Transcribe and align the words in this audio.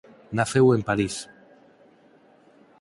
Naceu 0.37 0.65
en 0.75 0.81
París. 0.89 1.15